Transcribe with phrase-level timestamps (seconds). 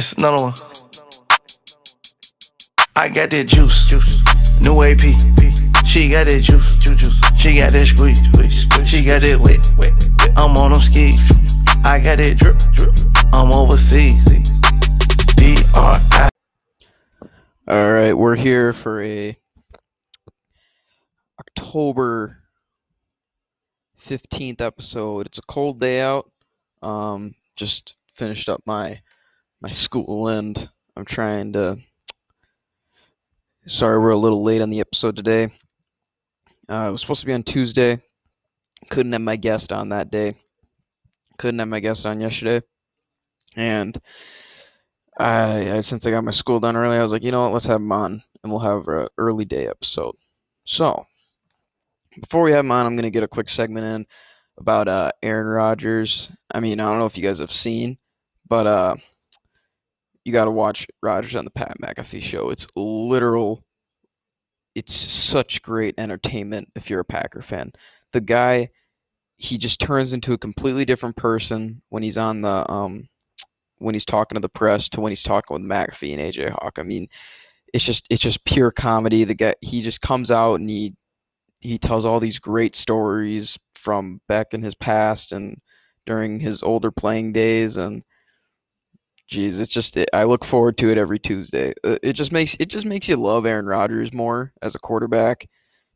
[0.00, 0.54] It's another one.
[2.96, 4.16] I got that juice, juice.
[4.62, 5.04] New AP.
[5.84, 7.20] She got that juice, juice.
[7.38, 8.88] She got that squeeze, squeeze.
[8.88, 9.92] She got that wet, wet.
[10.38, 11.20] I'm on them skis.
[11.84, 12.96] I got that drip, drip.
[13.34, 14.24] I'm overseas.
[15.36, 16.30] D R I.
[17.68, 19.36] All right, we're here for a
[21.38, 22.38] October
[24.00, 25.26] 15th episode.
[25.26, 26.30] It's a cold day out.
[26.80, 29.02] Um just finished up my
[29.60, 31.78] my school and I'm trying to
[33.66, 35.44] Sorry, we're a little late on the episode today.
[36.68, 38.00] Uh, it was supposed to be on Tuesday.
[38.88, 40.32] Couldn't have my guest on that day.
[41.38, 42.66] Couldn't have my guest on yesterday.
[43.56, 44.00] And
[45.18, 47.52] I, I since I got my school done early, I was like, you know what,
[47.52, 50.14] let's have him on and we'll have an early day episode.
[50.64, 51.06] So
[52.18, 54.06] before we have him on, I'm gonna get a quick segment in
[54.58, 56.30] about uh, Aaron Rodgers.
[56.52, 57.98] I mean, I don't know if you guys have seen,
[58.48, 58.96] but uh,
[60.30, 62.50] you got to watch Rodgers on the Pat McAfee show.
[62.50, 63.64] It's literal.
[64.76, 67.72] It's such great entertainment if you're a Packer fan.
[68.12, 68.68] The guy,
[69.38, 73.08] he just turns into a completely different person when he's on the um,
[73.78, 76.78] when he's talking to the press to when he's talking with McAfee and AJ Hawk.
[76.78, 77.08] I mean,
[77.74, 79.24] it's just it's just pure comedy.
[79.24, 80.94] The guy he just comes out and he
[81.60, 85.60] he tells all these great stories from back in his past and
[86.06, 88.04] during his older playing days and
[89.30, 92.66] geez it's just i look forward to it every tuesday uh, it just makes it
[92.66, 95.48] just makes you love aaron rodgers more as a quarterback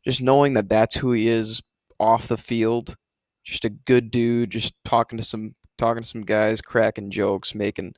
[0.03, 1.61] just knowing that that's who he is
[1.99, 2.95] off the field
[3.43, 7.93] just a good dude just talking to some talking to some guys cracking jokes making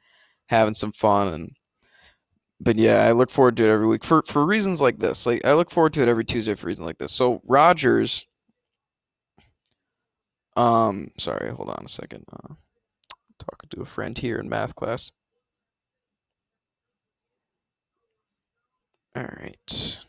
[0.47, 1.51] having some fun and
[2.59, 5.43] but yeah i look forward to it every week for for reasons like this like
[5.45, 8.25] i look forward to it every tuesday for reasons like this so rodgers
[10.57, 12.25] um, sorry, hold on a second.
[12.33, 12.55] Uh,
[13.37, 15.11] talking to a friend here in math class.
[19.17, 19.99] All right.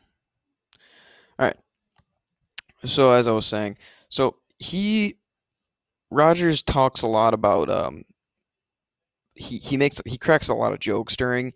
[1.38, 1.56] All right.
[2.84, 3.78] So as I was saying,
[4.10, 5.14] so he
[6.10, 8.04] Rodgers talks a lot about um
[9.34, 11.54] he he makes he cracks a lot of jokes during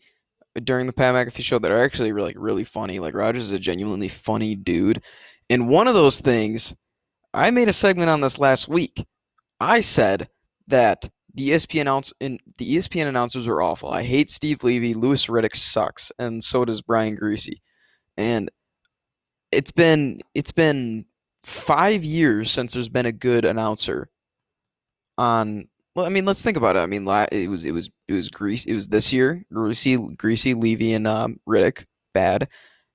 [0.65, 2.99] during the Pat McAfee show that are actually really really funny.
[3.01, 5.03] Like Rodgers is a genuinely funny dude.
[5.51, 6.75] And one of those things
[7.35, 9.05] I made a segment on this last week.
[9.61, 10.31] I said
[10.69, 13.91] that the ESPN announce in the ESPN announcers are awful.
[13.91, 14.95] I hate Steve Levy.
[14.95, 17.61] Louis Riddick sucks, and so does Brian Griese.
[18.17, 18.51] And
[19.51, 21.07] it's been it's been
[21.45, 24.09] five years since there's been a good announcer
[25.19, 25.69] on.
[25.95, 26.81] Well, I mean, let's think about it.
[26.81, 28.67] I mean, it was it was it was Griese.
[28.67, 29.45] It was this year.
[29.53, 31.85] Greasy Griese, Levy, and um, Riddick
[32.15, 32.49] bad.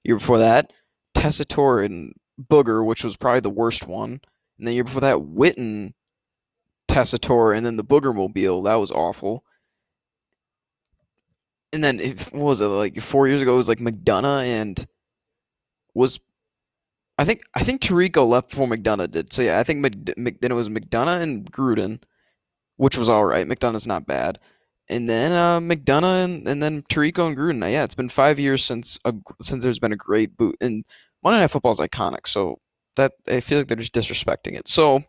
[0.04, 0.74] Year before that,
[1.16, 4.22] Tessitore and Booger, which was probably the worst one.
[4.58, 5.94] And the year before that, Witten,
[6.98, 8.64] Tessitore, and then the Booger Mobile.
[8.64, 9.44] That was awful.
[11.72, 14.86] And then, if, what was it, like four years ago, it was like McDonough and
[15.94, 16.20] was.
[17.20, 19.34] I think I think Tirico left before McDonough did.
[19.34, 22.02] So yeah, I think Mc, Mc, then it was McDonough and Gruden,
[22.78, 23.48] which was all right.
[23.48, 24.40] McDonough's not bad.
[24.90, 27.72] And then uh, McDonough and, and then Tirico and Gruden.
[27.72, 30.56] Yeah, it's been five years since a, since there's been a great boot.
[30.62, 30.86] And
[31.24, 32.60] Monday Night Football is iconic, so
[32.96, 34.68] that I feel like they're just disrespecting it.
[34.68, 35.02] So,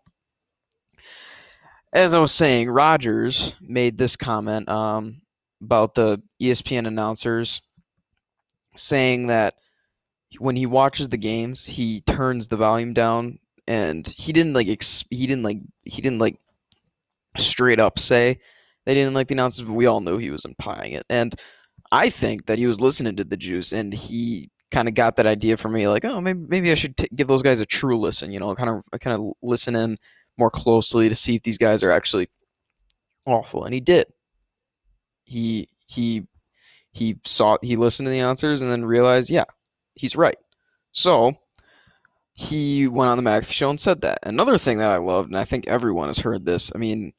[1.92, 5.22] as I was saying, Rodgers made this comment um,
[5.62, 7.62] about the ESPN announcers
[8.76, 9.54] saying that
[10.38, 15.04] when he watches the games, he turns the volume down, and he didn't like ex-
[15.10, 16.38] he didn't like he didn't like
[17.36, 18.38] straight up say
[18.84, 21.34] they didn't like the announcers, but we all knew he was implying it, and
[21.90, 25.26] I think that he was listening to the juice, and he kind of got that
[25.26, 27.98] idea for me, like, oh, maybe maybe I should t- give those guys a true
[27.98, 28.32] listen.
[28.32, 29.96] You know, kind of kind of listen in
[30.38, 32.28] more closely to see if these guys are actually
[33.26, 34.06] awful, and he did.
[35.24, 36.26] He he
[36.92, 39.44] he saw he listened to the answers and then realized, yeah,
[39.94, 40.38] he's right.
[40.92, 41.36] So
[42.32, 44.20] he went on the McAfee show and said that.
[44.22, 46.70] Another thing that I loved, and I think everyone has heard this.
[46.74, 47.12] I mean,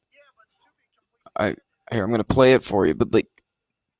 [1.38, 1.56] I
[1.92, 3.28] here I'm gonna play it for you, but like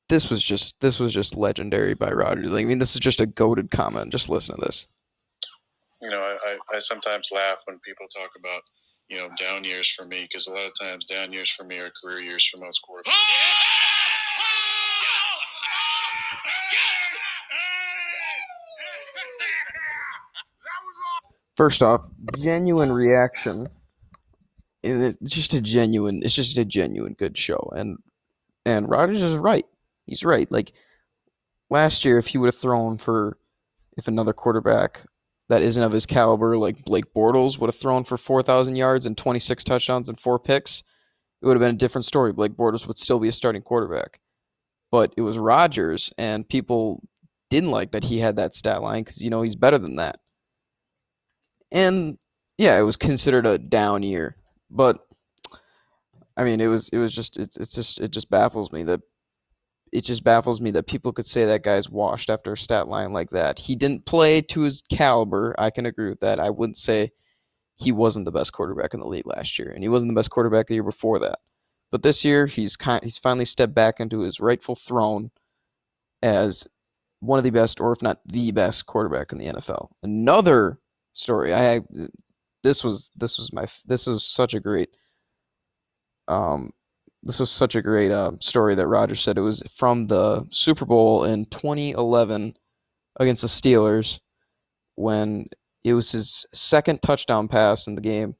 [0.08, 2.50] this was just this was just legendary by Rodgers.
[2.50, 4.12] Like, I mean, this is just a goaded comment.
[4.12, 4.86] Just listen to this.
[6.02, 8.62] You know, I, I sometimes laugh when people talk about
[9.10, 11.78] you know down years for me because a lot of times down years for me
[11.78, 13.12] are career years for most quarterbacks.
[21.56, 22.08] First off,
[22.38, 23.68] genuine reaction.
[24.82, 26.22] It's just a genuine.
[26.24, 27.98] It's just a genuine good show, and
[28.64, 29.66] and Rodgers is right
[30.10, 30.50] he's right.
[30.50, 30.72] Like
[31.70, 33.38] last year, if he would have thrown for,
[33.96, 35.04] if another quarterback
[35.50, 39.18] that isn't of his caliber, like Blake Bortles, would have thrown for 4,000 yards and
[39.18, 40.84] 26 touchdowns and four picks,
[41.42, 42.32] it would have been a different story.
[42.32, 44.20] Blake Bortles would still be a starting quarterback.
[44.90, 47.02] but it was Rodgers, and people
[47.50, 50.20] didn't like that he had that stat line because you know he's better than that.
[51.72, 52.18] And
[52.58, 54.36] yeah, it was considered a down year,
[54.70, 54.98] but
[56.36, 59.00] I mean, it was it was just it's it's just it just baffles me that
[59.92, 63.12] it just baffles me that people could say that guy's washed after a stat line
[63.12, 63.58] like that.
[63.58, 65.54] He didn't play to his caliber.
[65.58, 66.38] I can agree with that.
[66.38, 67.10] I wouldn't say
[67.74, 70.30] he wasn't the best quarterback in the league last year, and he wasn't the best
[70.30, 71.38] quarterback the year before that.
[71.90, 75.30] But this year, he's kind, he's finally stepped back into his rightful throne
[76.22, 76.68] as
[77.18, 79.88] one of the best, or if not the best, quarterback in the NFL.
[80.02, 80.78] Another
[81.12, 81.52] story.
[81.52, 81.80] I
[82.62, 84.90] this was this was my this was such a great
[86.28, 86.70] um
[87.22, 90.84] this was such a great uh, story that Roger said it was from the Super
[90.86, 92.56] Bowl in 2011
[93.18, 94.20] against the Steelers
[94.94, 95.46] when
[95.84, 98.36] it was his second touchdown pass in the game,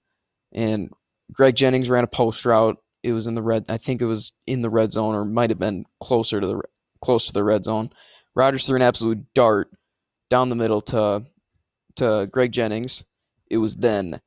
[0.53, 0.91] and
[1.33, 2.79] Greg Jennings ran a post route.
[3.03, 3.65] It was in the red.
[3.69, 6.63] I think it was in the red zone, or might have been closer to the
[7.01, 7.91] close to the red zone.
[8.35, 9.71] Rodgers threw an absolute dart
[10.29, 11.25] down the middle to
[11.97, 13.05] to Greg Jennings.
[13.51, 14.21] It was then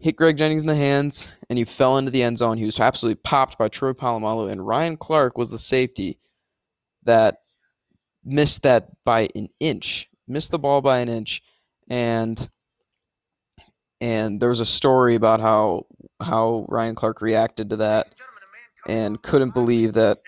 [0.00, 2.56] hit Greg Jennings in the hands, and he fell into the end zone.
[2.56, 6.18] He was absolutely popped by Troy Polamalu, and Ryan Clark was the safety
[7.04, 7.36] that
[8.24, 11.42] missed that by an inch, missed the ball by an inch,
[11.88, 12.48] and
[14.00, 15.86] and there was a story about how
[16.20, 18.06] how Ryan Clark reacted to that
[18.88, 20.18] and couldn't believe that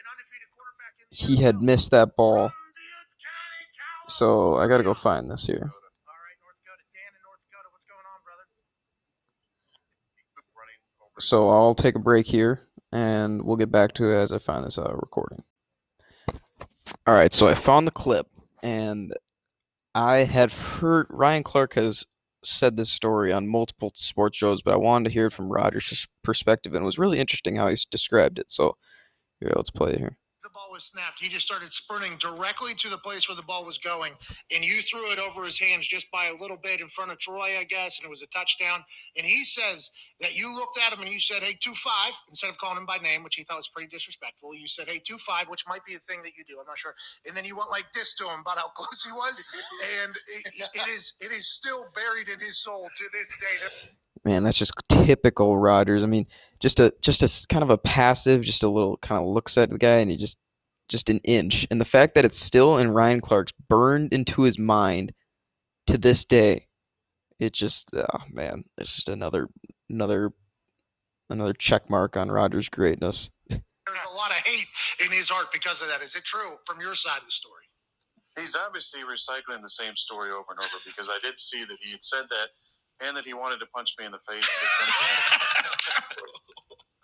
[1.10, 2.52] he had missed that ball.
[4.08, 5.70] So I got to go find this here.
[11.22, 12.60] So I'll take a break here
[12.92, 15.44] and we'll get back to it as I find this uh, recording.
[17.06, 18.26] All right, so I found the clip
[18.62, 19.14] and
[19.94, 22.06] I had heard Ryan Clark has
[22.44, 26.08] said this story on multiple sports shows, but I wanted to hear it from Rodgers'
[26.24, 28.50] perspective, and it was really interesting how he described it.
[28.50, 28.76] So
[29.40, 30.18] here, let's play it here
[30.70, 34.12] was snapped, he just started sprinting directly to the place where the ball was going,
[34.50, 37.18] and you threw it over his hands just by a little bit in front of
[37.18, 38.84] Troy, I guess, and it was a touchdown.
[39.16, 42.50] And he says that you looked at him and you said, "Hey, two five," instead
[42.50, 44.54] of calling him by name, which he thought was pretty disrespectful.
[44.54, 46.58] You said, "Hey, two five," which might be a thing that you do.
[46.60, 46.94] I'm not sure.
[47.26, 49.42] And then you went like this to him about how close he was,
[50.02, 53.92] and it, it is it is still buried in his soul to this day.
[54.24, 56.02] Man, that's just typical Rodgers.
[56.02, 56.26] I mean,
[56.60, 59.70] just a just a kind of a passive, just a little kind of looks at
[59.70, 60.38] the guy, and he just
[60.92, 61.66] just an inch.
[61.70, 65.12] And the fact that it's still in Ryan Clark's burned into his mind
[65.88, 66.68] to this day,
[67.40, 69.48] it just oh man, it's just another
[69.90, 70.30] another
[71.28, 73.30] another check mark on Rodgers' greatness.
[73.48, 74.68] There's a lot of hate
[75.04, 76.02] in his heart because of that.
[76.02, 77.64] Is it true from your side of the story?
[78.38, 81.90] He's obviously recycling the same story over and over because I did see that he
[81.90, 82.48] had said that
[83.04, 84.48] and that he wanted to punch me in the face.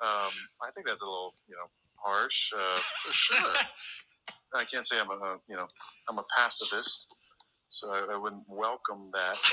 [0.00, 0.32] um,
[0.62, 1.68] I think that's a little, you know,
[2.04, 2.50] harsh.
[2.56, 3.38] Uh, for sure.
[4.54, 5.66] I can't say I'm a, you know
[6.08, 7.06] I'm a pacifist,
[7.68, 9.36] so I, I wouldn't welcome that.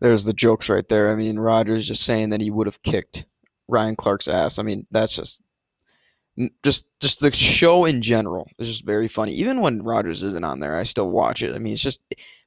[0.00, 1.10] There's the jokes right there.
[1.10, 3.26] I mean, Rodgers just saying that he would have kicked
[3.68, 4.58] Ryan Clark's ass.
[4.58, 5.42] I mean, that's just
[6.62, 9.32] just just the show in general is just very funny.
[9.32, 11.54] Even when Rodgers isn't on there, I still watch it.
[11.54, 12.00] I mean, it's just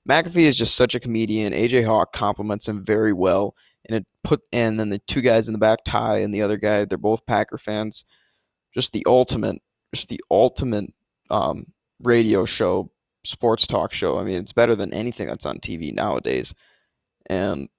[0.08, 1.54] McAfee is just such a comedian.
[1.54, 3.56] AJ Hawk compliments him very well
[3.88, 6.58] and it put and then the two guys in the back tie and the other
[6.58, 8.04] guy they're both Packer fans
[8.74, 9.62] just the ultimate
[9.94, 10.94] just the ultimate
[11.30, 11.66] um,
[12.02, 12.92] radio show
[13.24, 16.54] sports talk show I mean it's better than anything that's on TV nowadays
[17.30, 17.70] and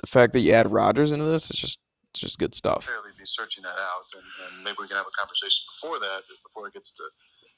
[0.00, 1.78] the fact that you add Rodgers into this is just
[2.16, 2.84] it's just good stuff.
[2.84, 6.24] Fairly be searching that out, and, and maybe we can have a conversation before that,
[6.48, 7.02] before it gets to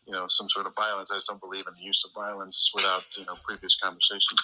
[0.05, 1.11] you know some sort of violence.
[1.13, 4.35] I just don't believe in the use of violence without you know previous conversation.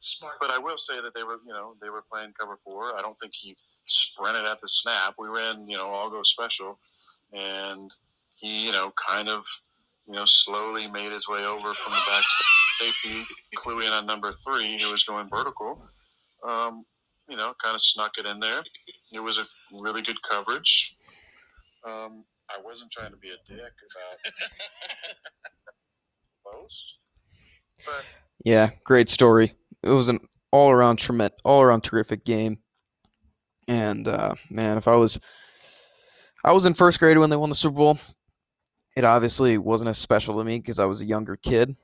[0.00, 0.36] Smart.
[0.40, 2.96] But I will say that they were, you know, they were playing cover four.
[2.96, 3.54] I don't think he
[3.86, 5.14] sprinted at the snap.
[5.18, 6.78] We ran, you know, all go special,
[7.34, 7.90] and
[8.36, 9.44] he, you know, kind of,
[10.06, 12.24] you know, slowly made his way over from the back
[12.80, 13.26] safety,
[13.56, 15.82] cluing on number three, who was going vertical.
[16.48, 16.84] Um,
[17.28, 18.62] you know, kind of snuck it in there.
[19.12, 20.94] It was a really good coverage.
[21.86, 24.32] Um, I wasn't trying to be a dick about
[26.44, 26.94] close,
[27.84, 28.04] but
[28.44, 30.20] yeah, great story it was an
[30.50, 32.58] all around tremendous, all around terrific game.
[33.68, 35.20] And uh, man, if I was,
[36.44, 37.98] I was in first grade when they won the Super Bowl.
[38.96, 41.76] It obviously wasn't as special to me because I was a younger kid.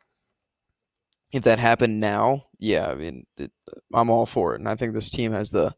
[1.32, 3.52] If that happened now, yeah, I mean, it,
[3.94, 5.74] I'm all for it, and I think this team has the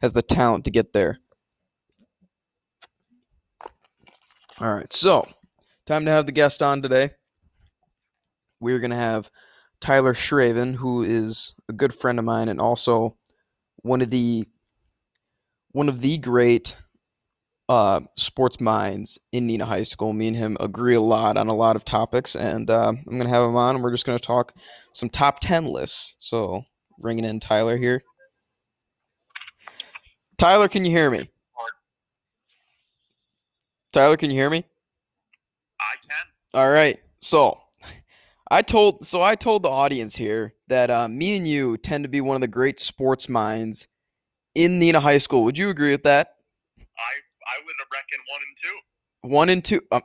[0.00, 1.18] has the talent to get there.
[4.60, 5.26] All right, so
[5.86, 7.10] time to have the guest on today.
[8.60, 9.30] We're gonna have
[9.80, 13.16] Tyler Schraven, who is a good friend of mine and also
[13.82, 14.44] one of the
[15.72, 16.76] one of the great
[17.68, 20.12] uh, sports minds in Neenah High School.
[20.12, 23.28] Me and him agree a lot on a lot of topics, and uh, I'm gonna
[23.28, 24.54] have him on, and we're just gonna talk
[24.94, 26.16] some top ten lists.
[26.18, 26.62] So,
[26.98, 28.02] bringing in Tyler here.
[30.38, 31.28] Tyler, can you hear me?
[33.92, 34.64] Tyler, can you hear me?
[35.80, 36.26] I can.
[36.60, 37.00] All right.
[37.20, 37.58] So,
[38.50, 42.08] I told so I told the audience here that uh, me and you tend to
[42.08, 43.88] be one of the great sports minds
[44.54, 45.44] in Neenah High School.
[45.44, 46.36] Would you agree with that?
[46.78, 47.12] I
[47.48, 48.78] I would reckon one and two.
[49.28, 49.80] One and two.
[49.92, 50.02] Um,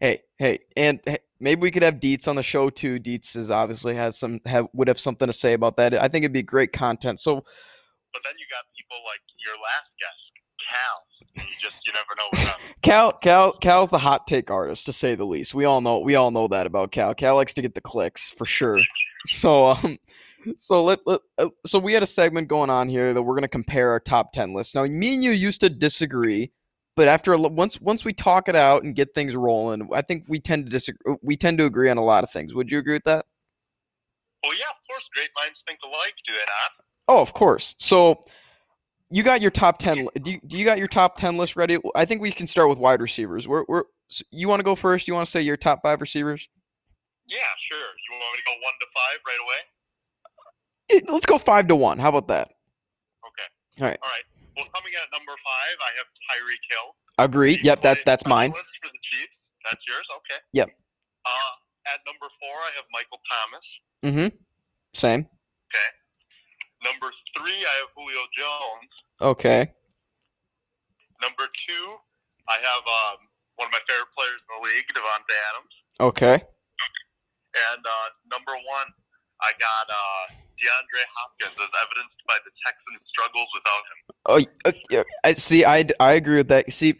[0.00, 2.98] hey, hey, and hey, maybe we could have Dietz on the show too.
[2.98, 5.94] Dietz is obviously has some have would have something to say about that.
[5.94, 7.20] I think it'd be great content.
[7.20, 10.32] So, But then you got people like your last guest,
[10.70, 11.04] Cal.
[11.36, 12.60] You just you never know what's up.
[12.82, 15.54] Cal, Cal, Cal's the hot take artist to say the least.
[15.54, 17.14] We all know we all know that about Cal.
[17.14, 18.78] Cal likes to get the clicks for sure.
[19.26, 19.98] So, um,
[20.58, 23.48] so let, let uh, so we had a segment going on here that we're gonna
[23.48, 24.74] compare our top ten lists.
[24.74, 26.52] Now, me and you used to disagree,
[26.94, 30.24] but after a, once once we talk it out and get things rolling, I think
[30.28, 31.16] we tend to disagree.
[31.22, 32.54] We tend to agree on a lot of things.
[32.54, 33.26] Would you agree with that?
[34.44, 36.84] Well, yeah, of course, great minds think alike, do they not?
[37.08, 37.74] Oh, of course.
[37.78, 38.24] So
[39.14, 41.54] you got your top 10 li- do you, do you got your top 10 list
[41.54, 41.78] ready?
[41.94, 43.46] I think we can start with wide receivers.
[43.46, 43.84] We're, we're
[44.32, 45.06] you want to go first?
[45.06, 46.48] You want to say your top 5 receivers?
[47.26, 47.78] Yeah, sure.
[47.78, 51.00] You want me to go one to five right away?
[51.08, 51.98] Eh, Let's go 5 to 1.
[51.98, 52.48] How about that?
[53.24, 53.48] Okay.
[53.82, 53.98] All right.
[54.02, 54.24] All right.
[54.56, 56.94] Well, coming in at number five, I have Tyreek Hill.
[57.18, 57.54] Agree.
[57.56, 58.50] He Yep, that that's mine.
[58.50, 59.48] list for the Chiefs.
[59.64, 60.06] That's yours.
[60.18, 60.40] Okay.
[60.52, 60.70] Yep.
[61.24, 61.30] Uh,
[61.92, 63.80] at number four, I have Michael Thomas.
[64.04, 64.36] Mm-hmm.
[64.92, 65.26] Same.
[66.84, 69.04] Number three, I have Julio Jones.
[69.20, 69.72] Okay.
[71.22, 71.86] Number two,
[72.48, 73.18] I have um,
[73.56, 75.74] one of my favorite players in the league, Davante Adams.
[76.00, 76.44] Okay.
[77.72, 78.88] And uh, number one,
[79.40, 83.98] I got uh, DeAndre Hopkins, as evidenced by the Texans' struggles without him.
[84.26, 85.64] Oh, yeah, I see.
[85.64, 86.70] I I agree with that.
[86.72, 86.96] See,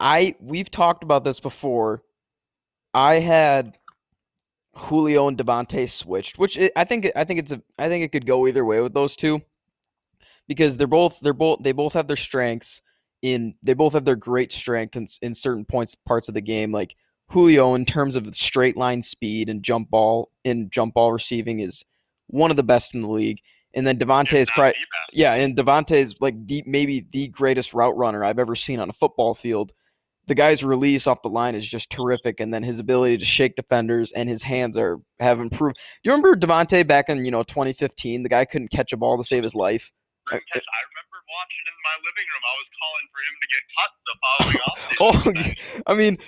[0.00, 2.02] I we've talked about this before.
[2.94, 3.78] I had
[4.74, 8.26] Julio and Davante switched, which i think I think it's a I think it could
[8.26, 9.42] go either way with those two
[10.48, 12.82] because they're both they're both they both have their strengths
[13.22, 16.72] in they both have their great strength in, in certain points parts of the game.
[16.72, 16.96] Like
[17.28, 21.84] Julio, in terms of straight line speed and jump ball and jump ball receiving, is
[22.26, 23.40] one of the best in the league.
[23.74, 24.74] And then Davante is probably
[25.12, 28.90] yeah, and Davante is like the maybe the greatest route runner I've ever seen on
[28.90, 29.72] a football field.
[30.26, 33.56] The guy's release off the line is just terrific, and then his ability to shake
[33.56, 35.76] defenders and his hands are have improved.
[35.76, 38.22] Do you remember Davante back in you know 2015?
[38.22, 39.90] The guy couldn't catch a ball to save his life.
[40.24, 42.42] Couldn't I remember watching in my living room.
[42.44, 45.54] I was calling for him to get cut the following offseason.
[45.76, 46.18] Oh, I mean,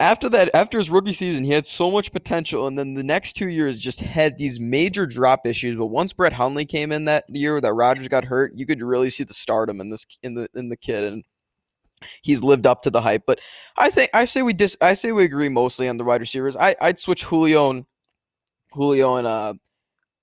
[0.00, 3.34] after that, after his rookie season, he had so much potential, and then the next
[3.34, 5.76] two years just had these major drop issues.
[5.76, 9.10] But once Brett Hundley came in that year that Rodgers got hurt, you could really
[9.10, 11.24] see the stardom in this in the in the kid, and
[12.22, 13.24] he's lived up to the hype.
[13.26, 13.40] But
[13.76, 16.56] I think I say we dis I say we agree mostly on the wide receivers.
[16.56, 17.86] I I'd switch Julio and
[18.72, 19.54] Julio and uh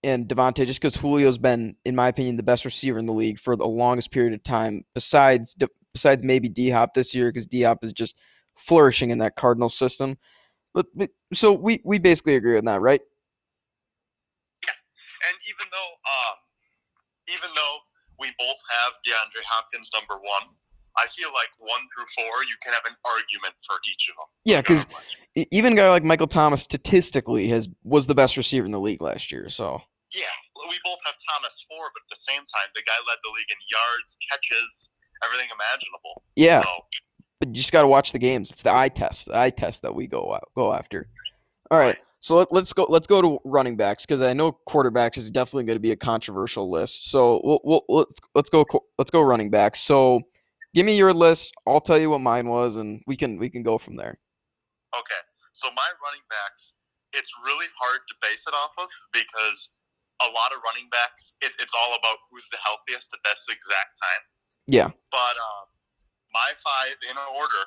[0.04, 3.38] and Davante just because Julio's been, in my opinion, the best receiver in the league
[3.38, 4.84] for the longest period of time.
[4.94, 5.56] Besides
[5.94, 8.18] besides maybe D Hop this year because D Hop is just
[8.56, 10.18] flourishing in that Cardinal system.
[10.74, 13.02] But, but so we we basically agree on that, right?
[15.28, 16.38] And even though, um,
[17.30, 17.78] even though
[18.18, 20.56] we both have DeAndre Hopkins number one,
[20.98, 24.28] I feel like one through four, you can have an argument for each of them.
[24.46, 24.88] Yeah, because
[25.38, 28.80] oh, even a guy like Michael Thomas statistically has was the best receiver in the
[28.80, 29.50] league last year.
[29.50, 29.82] So
[30.12, 30.24] yeah,
[30.68, 33.50] we both have Thomas four, but at the same time, the guy led the league
[33.50, 34.90] in yards, catches,
[35.24, 36.24] everything imaginable.
[36.36, 36.86] yeah, So,
[37.40, 38.52] but you just got to watch the games.
[38.52, 41.08] It's the eye test, the eye test that we go go after.
[41.72, 42.86] All right, so let, let's go.
[42.90, 45.96] Let's go to running backs because I know quarterbacks is definitely going to be a
[45.96, 47.10] controversial list.
[47.10, 48.66] So we'll, we'll, let's let's go
[48.98, 49.80] let's go running backs.
[49.80, 50.20] So
[50.74, 51.54] give me your list.
[51.68, 54.18] I'll tell you what mine was, and we can we can go from there.
[54.98, 55.22] okay,
[55.54, 56.76] so my running backs,
[57.14, 59.70] it's really hard to base it off of because
[60.22, 63.98] a lot of running backs, it, it's all about who's the healthiest at this exact
[63.98, 64.24] time.
[64.68, 64.90] Yeah.
[65.10, 65.66] But um,
[66.32, 67.64] my five in order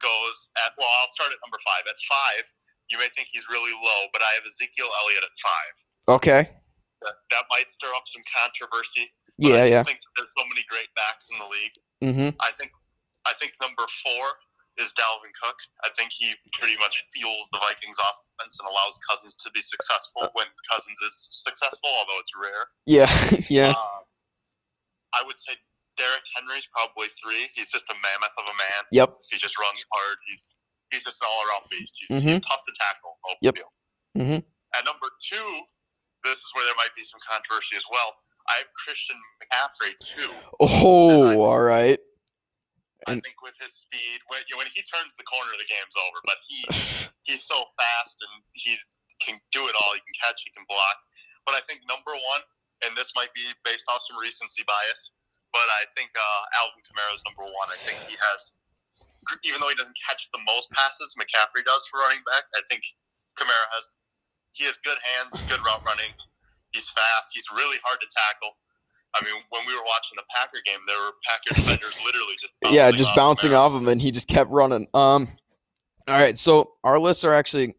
[0.00, 1.82] goes at well, I'll start at number five.
[1.90, 2.44] At five,
[2.90, 5.74] you may think he's really low, but I have Ezekiel Elliott at five.
[6.20, 6.42] Okay.
[7.02, 9.10] That, that might stir up some controversy.
[9.38, 9.66] Yeah.
[9.66, 9.82] I Yeah.
[9.82, 11.74] think there's so many great backs in the league.
[12.02, 12.34] Mm-hmm.
[12.40, 12.70] I think
[13.26, 14.24] I think number four
[14.78, 15.58] is Dalvin Cook.
[15.84, 20.26] I think he pretty much fuels the Vikings offense and allows Cousins to be successful
[20.32, 22.64] when Cousins is successful, although it's rare.
[22.86, 23.06] Yeah.
[23.52, 23.70] yeah.
[23.76, 24.02] Um,
[25.14, 25.52] I would say
[26.00, 27.46] Derrick Henry's probably three.
[27.54, 28.82] He's just a mammoth of a man.
[28.90, 29.08] Yep.
[29.30, 30.16] He just runs hard.
[30.28, 30.56] He's
[30.90, 31.94] he's just an all around beast.
[32.00, 32.28] He's, Mhm.
[32.36, 33.16] he's tough to tackle.
[33.28, 33.54] No Yep.
[33.54, 33.70] deal.
[34.18, 34.44] Mhm.
[34.74, 35.48] At number two,
[36.24, 38.16] this is where there might be some controversy as well.
[38.52, 40.30] I have Christian McCaffrey too.
[40.60, 41.98] Oh, all right.
[43.08, 45.64] I And- think with his speed, when, you know, when he turns the corner, the
[45.66, 46.18] game's over.
[46.28, 46.60] But he
[47.28, 48.76] he's so fast and he
[49.24, 49.94] can do it all.
[49.96, 50.96] He can catch, he can block.
[51.46, 52.42] But I think number one,
[52.84, 55.12] and this might be based off some recency bias,
[55.52, 57.68] but I think uh, Alvin Kamara is number one.
[57.70, 58.40] I think he has,
[59.46, 62.44] even though he doesn't catch the most passes, McCaffrey does for running back.
[62.58, 62.82] I think
[63.38, 63.96] Kamara has,
[64.52, 66.10] he has good hands, good route running.
[66.72, 67.28] He's fast.
[67.32, 68.56] He's really hard to tackle.
[69.14, 72.52] I mean, when we were watching the Packer game, there were Packer defenders literally just
[72.70, 74.86] yeah, just off bouncing off him, and he just kept running.
[74.94, 75.28] Um,
[76.08, 77.76] all right, so our lists are actually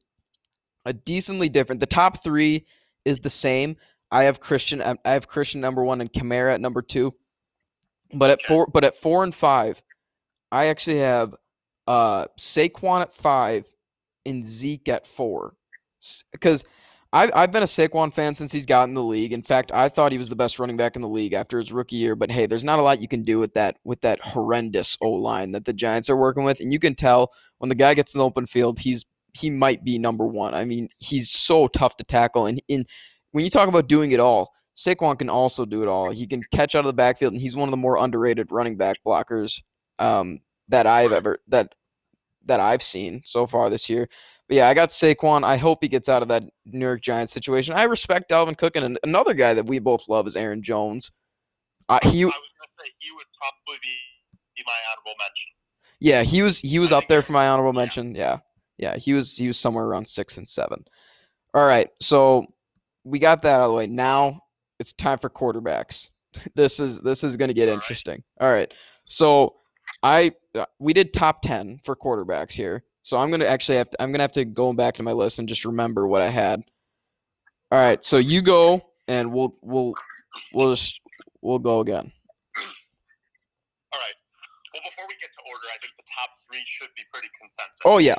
[0.85, 1.79] a decently different.
[1.79, 2.65] The top three
[3.05, 3.77] is the same.
[4.11, 4.81] I have Christian.
[4.81, 7.13] I have Christian number one and Kamara at number two.
[8.13, 8.47] But at Okay.
[8.47, 9.81] four, but at four and five,
[10.51, 11.33] I actually have
[11.87, 13.65] uh Saquon at five
[14.25, 15.55] and Zeke at four.
[16.31, 16.63] Because
[17.13, 19.33] I've I've been a Saquon fan since he's gotten the league.
[19.33, 21.71] In fact, I thought he was the best running back in the league after his
[21.71, 22.15] rookie year.
[22.15, 25.11] But hey, there's not a lot you can do with that with that horrendous O
[25.11, 28.15] line that the Giants are working with, and you can tell when the guy gets
[28.15, 29.05] in the open field, he's
[29.35, 30.55] he might be number one.
[30.55, 32.85] I mean, he's so tough to tackle, and in
[33.31, 36.09] when you talk about doing it all, Saquon can also do it all.
[36.09, 38.75] He can catch out of the backfield, and he's one of the more underrated running
[38.75, 39.61] back blockers
[39.99, 40.39] um,
[40.69, 41.75] that I've ever that
[42.45, 44.09] that I've seen so far this year.
[44.53, 45.43] But yeah, I got Saquon.
[45.43, 47.73] I hope he gets out of that New York Giants situation.
[47.73, 51.11] I respect Dalvin Cook, and another guy that we both love is Aaron Jones.
[51.89, 53.95] Uh, he I was gonna say he would probably be,
[54.55, 55.49] be my honorable mention.
[55.99, 58.13] Yeah, he was he was I up there for my honorable mention.
[58.13, 58.41] Yeah.
[58.77, 60.85] Yeah, he was he was somewhere around 6 and 7.
[61.55, 61.89] All right.
[61.99, 62.45] So
[63.03, 63.87] we got that out of the way.
[63.87, 64.39] Now
[64.79, 66.11] it's time for quarterbacks.
[66.53, 67.81] This is this is going to get All right.
[67.81, 68.23] interesting.
[68.39, 68.71] All right.
[69.05, 69.55] So
[70.03, 72.83] I uh, we did top 10 for quarterbacks here.
[73.03, 75.03] So I'm going to actually have to I'm going to have to go back to
[75.03, 76.63] my list and just remember what I had.
[77.71, 78.03] All right.
[78.03, 79.93] So you go and we'll we'll
[80.53, 81.01] we'll just
[81.41, 82.11] we'll go again.
[83.91, 84.17] All right.
[84.73, 87.77] Well, before we get to order, I think the top three should be pretty consensus.
[87.85, 88.17] Oh, yeah.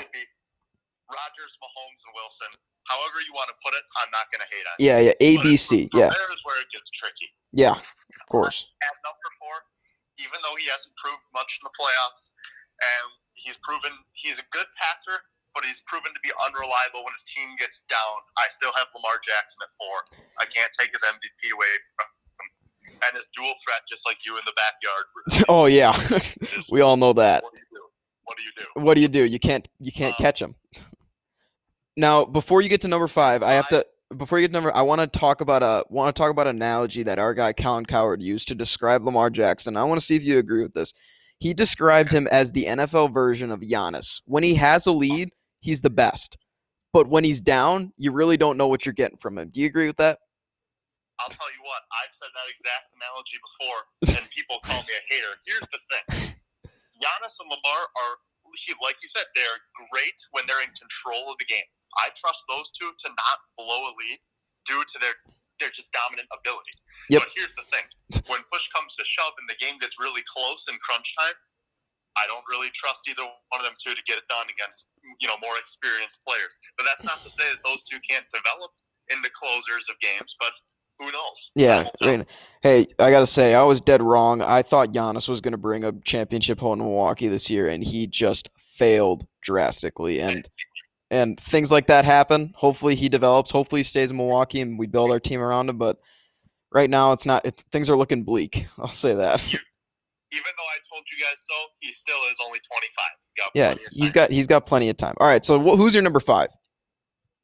[1.11, 2.53] Rodgers, Mahomes, and Wilson.
[2.87, 4.77] However you want to put it, I'm not going to hate on.
[4.79, 5.89] Yeah, yeah, A But B C.
[5.91, 6.15] from Yeah.
[6.15, 7.33] There is where it gets tricky.
[7.51, 7.75] Yeah.
[7.75, 8.71] Of course.
[8.85, 9.57] At number four,
[10.23, 12.31] even though he hasn't proved much in the playoffs,
[12.79, 15.19] and he's proven he's a good passer,
[15.55, 18.17] but he's proven to be unreliable when his team gets down.
[18.39, 20.23] I still have Lamar Jackson at four.
[20.41, 23.01] I can't take his MVP away from him.
[23.09, 25.07] And his dual threat, just like you in the backyard.
[25.49, 25.93] Oh yeah.
[26.73, 27.43] We all know that.
[27.43, 27.83] what do you do?
[28.25, 28.65] What do you do?
[28.85, 29.25] What do you do?
[29.25, 30.55] You can't you can't Um, catch him.
[31.97, 34.75] Now, before you get to number five, I have to before you get to number.
[34.75, 37.53] I want to talk about a want to talk about an analogy that our guy
[37.53, 39.77] Colin Cowherd used to describe Lamar Jackson.
[39.77, 40.93] I want to see if you agree with this.
[41.45, 44.25] He described him as the NFL version of Giannis.
[44.25, 45.29] When he has a lead,
[45.61, 46.41] he's the best,
[46.89, 49.53] but when he's down, you really don't know what you're getting from him.
[49.53, 50.25] Do you agree with that?
[51.21, 53.81] I'll tell you what, I've said that exact analogy before,
[54.17, 55.37] and people call me a hater.
[55.45, 56.33] Here's the thing
[56.97, 58.15] Giannis and Lamar are,
[58.81, 59.61] like you said, they're
[59.93, 61.69] great when they're in control of the game.
[62.01, 64.17] I trust those two to not blow a lead
[64.65, 65.13] due to their
[65.61, 66.75] their just dominant ability.
[67.11, 67.23] Yep.
[67.23, 67.87] But here's the thing
[68.31, 71.37] when push comes to shove and the game gets really close in crunch time,
[72.17, 74.87] I don't really trust either one of them two to get it done against
[75.21, 76.57] you know more experienced players.
[76.79, 78.71] But that's not to say that those two can't develop
[79.11, 80.53] into closers of games, but
[80.99, 81.51] who knows?
[81.55, 81.77] Yeah.
[81.77, 82.09] Time will tell.
[82.09, 82.27] I mean,
[82.63, 84.43] hey, I gotta say, I was dead wrong.
[84.43, 88.07] I thought Giannis was gonna bring a championship home to Milwaukee this year, and he
[88.07, 90.21] just failed drastically.
[90.21, 90.49] And
[91.11, 92.53] and things like that happen.
[92.57, 93.51] Hopefully, he develops.
[93.51, 95.79] Hopefully, he stays in Milwaukee, and we build our team around him.
[95.79, 95.99] But
[96.73, 97.45] right now, it's not.
[97.45, 98.67] It, things are looking bleak.
[98.79, 99.43] I'll say that.
[100.35, 102.91] Even though I told you guys so, he still is only 25.
[103.39, 105.15] Got Yeah, he's got he's got plenty of time.
[105.23, 106.51] All right, so wh- who's your number five?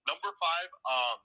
[0.08, 1.16] Number five, um,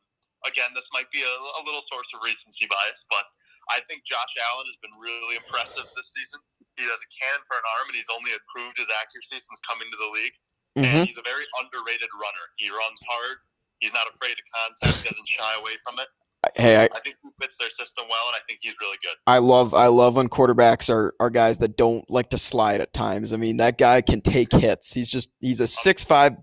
[0.45, 3.25] again, this might be a, a little source of recency bias, but
[3.73, 6.37] I think Josh Allen has been really impressive this season.
[6.77, 9.89] He has a cannon for an arm, and he's only improved his accuracy since coming
[9.89, 10.35] to the league.
[10.75, 12.45] Hmm And he's a very underrated runner.
[12.57, 13.37] He runs hard.
[13.79, 15.05] He's not afraid of contact.
[15.05, 16.07] Doesn't shy away from it.
[16.55, 19.15] Hey, I, I think he fits their system well, and I think he's really good.
[19.25, 22.93] I love I love when quarterbacks are are guys that don't like to slide at
[22.93, 23.33] times.
[23.33, 24.93] I mean, that guy can take hits.
[24.93, 26.33] He's just he's a six five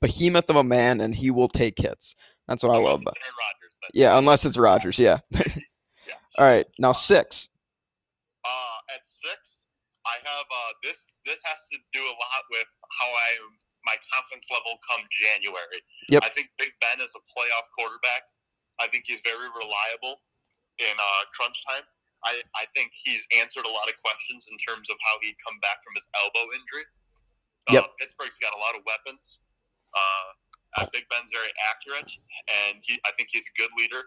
[0.00, 2.14] behemoth of a man, and he will take hits.
[2.46, 3.00] That's what I love.
[3.02, 3.16] About.
[3.16, 3.78] Aaron Rodgers.
[3.92, 4.98] Yeah, unless it's Rodgers.
[4.98, 5.18] Yeah.
[6.38, 7.50] All right, now six.
[8.44, 9.66] Uh, at six,
[10.06, 11.18] I have uh, this.
[11.26, 12.66] This has to do a lot with
[13.00, 13.50] how I am
[13.84, 15.80] my confidence level come January.
[16.12, 16.24] Yep.
[16.24, 18.28] I think Big Ben is a playoff quarterback.
[18.80, 20.20] I think he's very reliable
[20.80, 21.84] in uh, crunch time.
[22.24, 25.56] I, I think he's answered a lot of questions in terms of how he'd come
[25.64, 26.84] back from his elbow injury.
[27.72, 27.84] Yep.
[27.84, 29.40] Uh, Pittsburgh's got a lot of weapons.
[29.96, 30.28] Uh,
[30.76, 32.10] uh, Big Ben's very accurate,
[32.46, 34.02] and he, I think he's a good leader.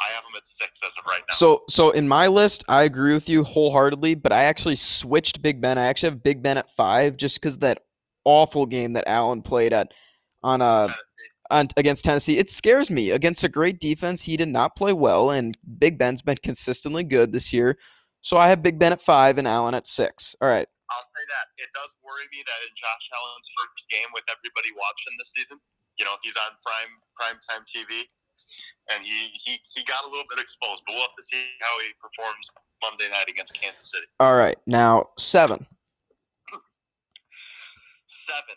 [0.00, 1.34] I have him at six as of right now.
[1.34, 5.60] So so in my list, I agree with you wholeheartedly, but I actually switched Big
[5.60, 5.76] Ben.
[5.78, 7.82] I actually have Big Ben at five just because that
[8.24, 9.92] awful game that Allen played at
[10.42, 11.04] on uh Tennessee.
[11.50, 12.38] on against Tennessee.
[12.38, 13.10] It scares me.
[13.10, 17.32] Against a great defense, he did not play well, and Big Ben's been consistently good
[17.32, 17.76] this year.
[18.22, 20.36] So I have Big Ben at five and Allen at six.
[20.40, 20.66] All right.
[20.90, 24.74] I'll say that it does worry me that in Josh Allen's first game with everybody
[24.74, 25.58] watching this season,
[25.98, 28.04] you know, he's on prime prime time TV,
[28.92, 30.82] and he he he got a little bit exposed.
[30.86, 32.50] But we'll have to see how he performs
[32.82, 34.06] Monday night against Kansas City.
[34.18, 34.56] All right.
[34.66, 35.66] Now seven.
[38.30, 38.56] Seven.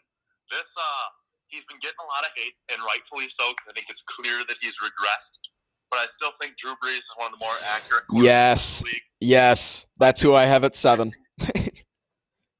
[0.53, 1.05] This uh,
[1.49, 3.49] he's been getting a lot of hate, and rightfully so.
[3.57, 5.41] 'cause I think it's clear that he's regressed.
[5.89, 8.05] But I still think Drew Brees is one of the more accurate.
[8.13, 8.81] Yes.
[8.81, 9.07] in the league.
[9.19, 11.13] Yes, that's who I have at seven.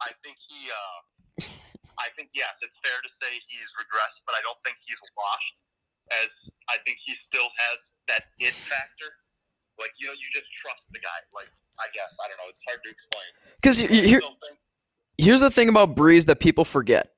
[0.01, 0.69] I think he.
[0.69, 1.45] Uh,
[2.01, 5.57] I think yes, it's fair to say he's regressed, but I don't think he's washed.
[6.23, 9.09] As I think he still has that it factor.
[9.79, 11.19] Like you know, you just trust the guy.
[11.33, 11.49] Like
[11.79, 12.49] I guess I don't know.
[12.49, 13.29] It's hard to explain.
[13.61, 14.59] Because still think-
[15.17, 17.09] here's the thing about Brees that people forget.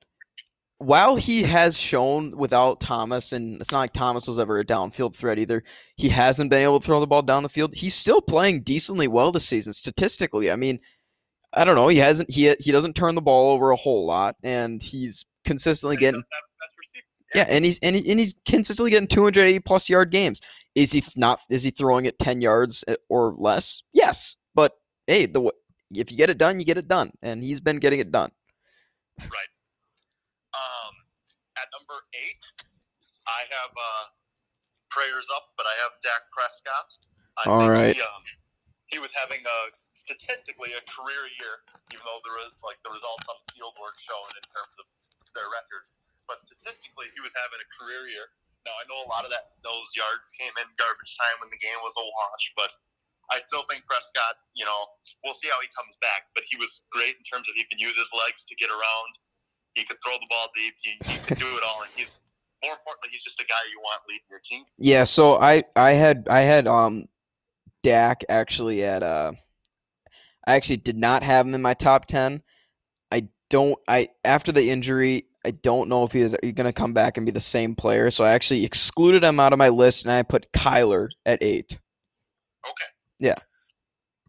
[0.78, 5.16] While he has shown without Thomas, and it's not like Thomas was ever a downfield
[5.16, 5.62] threat either,
[5.96, 7.74] he hasn't been able to throw the ball down the field.
[7.74, 10.50] He's still playing decently well this season statistically.
[10.50, 10.80] I mean,
[11.54, 11.88] I don't know.
[11.88, 12.30] He hasn't.
[12.30, 16.26] He he doesn't turn the ball over a whole lot, and he's consistently getting doesn't
[16.30, 17.06] have the best receiver.
[17.34, 20.42] yeah, and he's and, he, and he's consistently getting 280 plus yard games.
[20.74, 21.40] Is he not?
[21.48, 23.82] Is he throwing it 10 yards uh, or less?
[23.94, 24.72] Yes, but
[25.06, 25.50] hey, the
[25.94, 28.30] if you get it done, you get it done, and he's been getting it done.
[29.20, 29.52] Right.
[30.52, 30.94] Um,
[31.56, 32.42] at number eight,
[33.26, 34.04] I have uh,
[34.90, 36.88] prayers up, but I have Dak Prescott.
[37.36, 37.96] I All think right.
[37.96, 38.22] He, um,
[38.88, 39.58] he was having a
[39.92, 43.98] statistically a career year, even though there was like the results on the field weren't
[43.98, 44.86] showing in terms of
[45.34, 45.84] their record.
[46.30, 48.26] But statistically, he was having a career year.
[48.66, 51.60] Now I know a lot of that those yards came in garbage time when the
[51.62, 52.74] game was a wash, but
[53.30, 54.38] I still think Prescott.
[54.54, 54.80] You know,
[55.24, 56.30] we'll see how he comes back.
[56.34, 59.10] But he was great in terms of he could use his legs to get around.
[59.74, 60.74] He could throw the ball deep.
[60.80, 62.20] He, he could do it all, and he's
[62.64, 64.64] more importantly, he's just a guy you want leading your team.
[64.78, 67.06] Yeah, so I I had I had um
[67.82, 69.32] Dak actually at uh
[70.46, 72.42] I actually did not have him in my top 10.
[73.12, 76.92] I don't I after the injury, I don't know if he is going to come
[76.92, 80.04] back and be the same player, so I actually excluded him out of my list
[80.04, 81.78] and I put Kyler at 8.
[82.64, 82.95] Okay.
[83.18, 83.38] Yeah.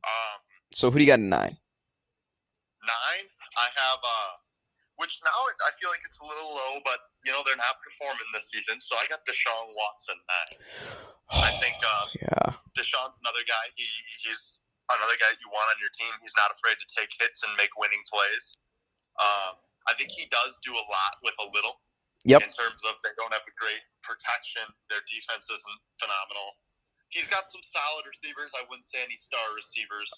[0.03, 0.39] Um,
[0.73, 1.57] So who do you got at 9?
[2.87, 3.27] nine,
[3.59, 4.33] I have uh,
[4.97, 8.25] which now I feel like it's a little low, but you know they're not performing
[8.31, 10.53] this season, so I got Deshaun Watson nine.
[11.49, 12.47] I think uh, yeah.
[12.73, 13.75] Deshaun's another guy.
[13.75, 13.85] He
[14.23, 16.09] he's another guy you want on your team.
[16.23, 18.55] He's not afraid to take hits and make winning plays.
[19.19, 21.83] Um, I think he does do a lot with a little.
[22.25, 22.43] Yep.
[22.43, 26.59] In terms of they don't have a great protection, their defense isn't phenomenal.
[27.09, 28.51] He's got some solid receivers.
[28.55, 30.11] I wouldn't say any star receivers.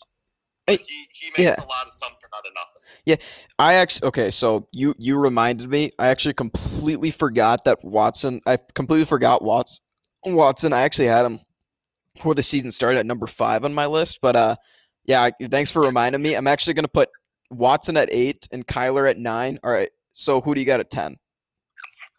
[0.66, 1.56] But he he makes yeah.
[1.58, 2.84] a lot of something out of nothing.
[3.06, 3.16] Yeah,
[3.58, 5.92] I actually okay, so you you reminded me.
[5.98, 8.42] I actually completely forgot that Watson.
[8.46, 9.84] I completely forgot Watson.
[10.26, 10.74] Watson.
[10.74, 11.40] I actually had him
[12.14, 14.20] before the season started at number five on my list.
[14.22, 14.56] But uh,
[15.06, 15.30] yeah.
[15.42, 16.36] Thanks for reminding me.
[16.36, 17.10] I'm actually gonna put
[17.50, 19.60] Watson at eight and Kyler at nine.
[19.64, 19.90] All right.
[20.14, 21.16] So who do you got at ten?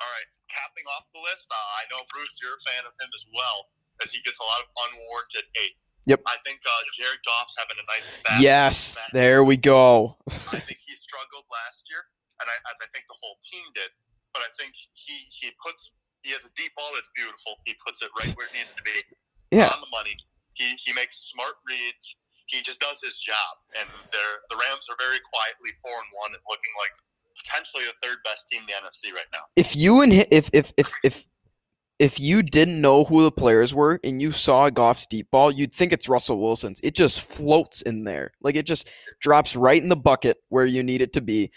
[0.01, 3.13] All right, capping off the list, uh, I know Bruce, you're a fan of him
[3.13, 3.69] as well,
[4.03, 5.77] as he gets a lot of unwarranted hate.
[6.09, 6.25] Yep.
[6.27, 8.09] I think uh, Jared Goff's having a nice.
[8.25, 8.97] back- Yes.
[8.97, 10.17] back- There we go.
[10.51, 12.09] I think he struggled last year,
[12.41, 13.93] and I, as I think the whole team did.
[14.33, 17.59] But I think he he puts he has a deep ball that's beautiful.
[17.67, 18.97] He puts it right where it needs to be,
[19.53, 19.73] Yeah.
[19.75, 20.17] on the money.
[20.55, 22.17] He he makes smart reads.
[22.47, 26.35] He just does his job, and they're, the Rams are very quietly four and one,
[26.35, 26.91] and looking like
[27.39, 29.47] potentially the third best team in the NFC right now.
[29.55, 31.27] If you and if if if if
[32.01, 35.73] if you didn't know who the players were and you saw Goff's deep ball, you'd
[35.73, 36.81] think it's Russell Wilson's.
[36.83, 38.33] It just floats in there.
[38.41, 38.89] Like it just
[39.21, 41.51] drops right in the bucket where you need it to be.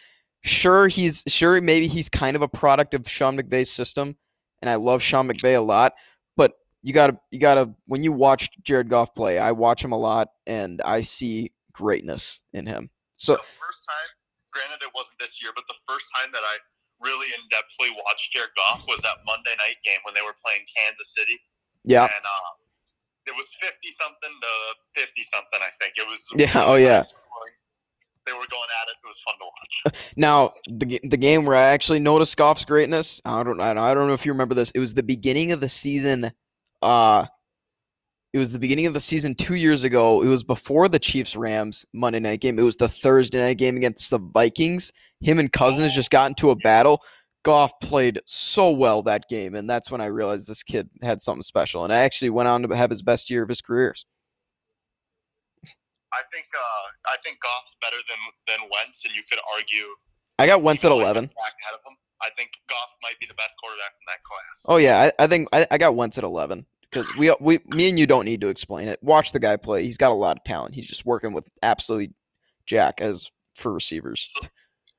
[0.43, 4.17] Sure, he's sure maybe he's kind of a product of Sean McVay's system,
[4.61, 5.93] and I love Sean McVay a lot.
[6.35, 6.51] But
[6.81, 10.27] you gotta you gotta when you watch Jared Goff play, I watch him a lot
[10.45, 12.89] and I see greatness in him.
[13.15, 14.09] So the first time,
[14.51, 16.57] granted it wasn't this year, but the first time that I
[17.03, 20.63] really in depthly watched Jared Goff was that Monday night game when they were playing
[20.71, 21.37] Kansas City,
[21.83, 22.51] yeah, and uh,
[23.27, 24.51] it was fifty something to
[24.95, 25.59] fifty something.
[25.61, 26.25] I think it was.
[26.35, 27.01] Yeah, really oh, yeah.
[27.03, 27.55] scoring.
[28.25, 28.95] They were going at it.
[29.03, 30.03] It was fun to watch.
[30.15, 33.93] Now, the the game where I actually noticed Goff's greatness, I don't I don't- I
[33.93, 34.71] don't know if you remember this.
[34.71, 36.31] It was the beginning of the season.
[36.81, 37.25] Uh,
[38.33, 40.23] it was the beginning of the season two years ago.
[40.23, 42.57] It was before the Chiefs Rams Monday night game.
[42.57, 44.91] It was the Thursday night game against the Vikings.
[45.21, 47.03] Him and Cousins just got into a battle.
[47.43, 51.43] Goff played so well that game, and that's when I realized this kid had something
[51.43, 51.83] special.
[51.83, 54.05] And I actually went on to have his best year of his careers.
[56.11, 58.17] I think uh, I think Goff's better than
[58.47, 59.93] than Wentz, and you could argue.
[60.39, 61.23] I got Wentz at even though I eleven.
[61.25, 61.97] ahead of him.
[62.21, 64.65] I think Goff might be the best quarterback in that class.
[64.67, 67.89] Oh yeah, I, I think I, I got Wentz at eleven because we we me
[67.89, 68.99] and you don't need to explain it.
[69.01, 69.83] Watch the guy play.
[69.83, 70.75] He's got a lot of talent.
[70.75, 72.13] He's just working with absolutely
[72.65, 74.31] Jack as for receivers.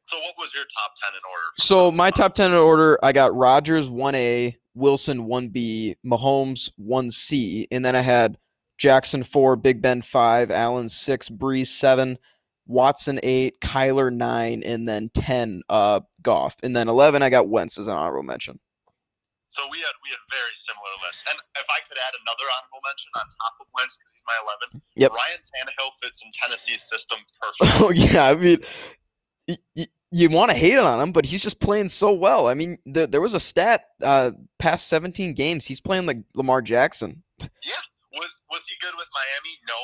[0.02, 1.46] So what was your top ten in order?
[1.58, 6.70] So my top ten in order, I got Rodgers one A, Wilson one B, Mahomes
[6.76, 8.36] one C, and then I had
[8.76, 12.18] Jackson four, Big Ben five, Allen six, Brees seven,
[12.66, 17.78] Watson eight, Kyler nine, and then ten, uh, Goff, and then eleven I got Wentz
[17.78, 18.60] as an honorable mention.
[19.54, 21.22] So we had we had very similar lists.
[21.30, 24.34] And if I could add another honorable mention on top of Wentz because he's my
[24.42, 25.14] eleven, Yep.
[25.14, 27.70] Ryan Tannehill fits in Tennessee's system perfectly.
[27.86, 28.58] Oh yeah, I mean,
[29.46, 32.46] y- y- you want to hate it on him, but he's just playing so well.
[32.50, 36.62] I mean, there there was a stat uh, past 17 games, he's playing like Lamar
[36.62, 37.22] Jackson.
[37.40, 37.78] Yeah.
[38.14, 39.54] Was was he good with Miami?
[39.70, 39.80] No.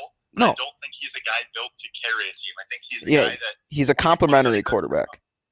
[0.46, 0.52] No.
[0.52, 2.54] I don't think he's a guy built to carry a team.
[2.58, 3.24] I think he's a Yeah.
[3.30, 5.08] guy that He's a complimentary quarterback.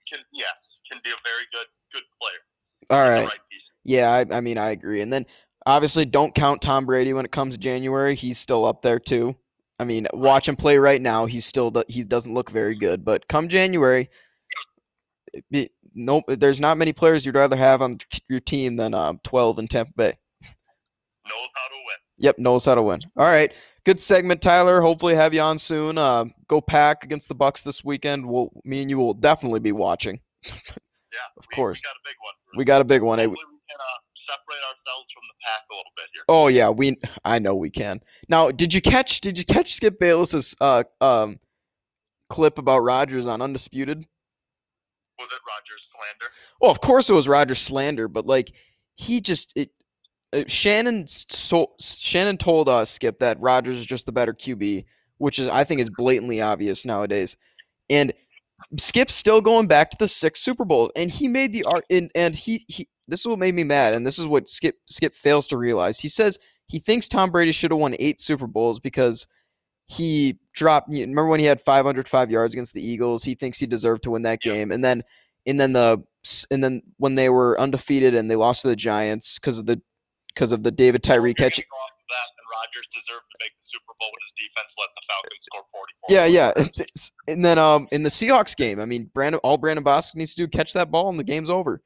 [0.08, 2.42] can yes can be a very good good player.
[2.90, 3.26] All right.
[3.26, 3.40] Right.
[3.88, 4.28] The right piece.
[4.28, 5.00] Yeah, I, I mean, I agree.
[5.00, 5.26] And then
[5.66, 8.14] obviously, don't count Tom Brady when it comes to January.
[8.14, 9.36] He's still up there too.
[9.80, 11.26] I mean, watch him play right now.
[11.26, 14.10] He's still he doesn't look very good, but come January,
[15.50, 16.24] be- nope.
[16.26, 17.98] There's not many players you'd rather have on
[18.28, 20.12] your team than um, 12 in Tampa Bay.
[21.28, 21.96] Knows how to win.
[22.20, 23.00] Yep, knows how to win.
[23.16, 24.80] All right, good segment, Tyler.
[24.80, 25.96] Hopefully, have you on soon.
[25.98, 28.26] Uh, go pack against the Bucks this weekend.
[28.26, 30.18] We'll, me and you will definitely be watching.
[30.44, 30.52] Yeah,
[31.36, 31.78] Of we, course.
[31.78, 32.58] we got a big one.
[32.58, 33.36] We got a big one.
[34.28, 36.22] Separate ourselves from the pack a little bit here.
[36.28, 36.98] Oh yeah, we.
[37.24, 38.00] I know we can.
[38.28, 39.20] Now, did you catch?
[39.20, 41.38] Did you catch Skip Bayless's uh um
[42.28, 44.06] clip about Rodgers on Undisputed?
[45.18, 46.32] Was it Rodgers slander?
[46.60, 48.52] Well, of course it was Rodgers slander, but like
[48.96, 49.70] he just it.
[50.30, 54.84] Uh, Shannon so, Shannon told us Skip that Rodgers is just the better QB,
[55.16, 57.36] which is I think is blatantly obvious nowadays.
[57.88, 58.12] And
[58.76, 61.84] Skip's still going back to the six Super Bowls, and he made the art.
[61.90, 64.76] And, and he he this is what made me mad, and this is what Skip
[64.86, 65.98] Skip fails to realize.
[65.98, 69.26] He says he thinks Tom Brady should have won eight Super Bowls because
[69.86, 70.88] he dropped.
[70.90, 73.24] Remember when he had 505 yards against the Eagles?
[73.24, 74.52] He thinks he deserved to win that Yeah.
[74.52, 75.02] game, and then
[75.46, 76.02] and then the
[76.50, 79.80] and then when they were undefeated and they lost to the Giants because of the
[80.34, 81.56] because of the David Tyree catch.
[81.56, 84.32] get me wrong with that, and Rodgers deserved to make the Super Bowl when his
[84.36, 86.14] defense let the Falcons score 44.
[86.14, 86.94] Yeah, yeah.
[87.26, 90.42] And then um in the Seahawks game, I mean, Brandon all Brandon Bostick needs to
[90.46, 91.82] do catch that ball and the game's over.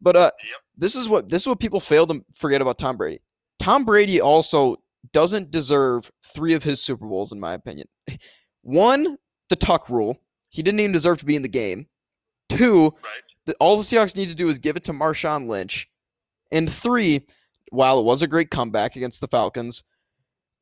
[0.00, 0.56] But uh Yep.
[0.76, 3.20] this is what this is what people fail to forget about Tom Brady.
[3.58, 4.76] Tom Brady also
[5.12, 7.86] doesn't deserve three of his Super Bowls, in my opinion.
[8.62, 9.16] One,
[9.48, 10.18] the Tuck rule.
[10.50, 11.86] He didn't even deserve to be in the game.
[12.48, 13.22] Two, Right.
[13.46, 15.88] the, all the Seahawks need to do is give it to Marshawn Lynch.
[16.52, 17.26] And three,
[17.70, 19.84] while it was a great comeback against the Falcons,